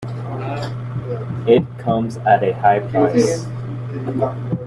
It 1.45 1.63
comes 1.77 2.17
at 2.17 2.41
a 2.43 2.53
high 2.53 2.79
price. 2.79 3.45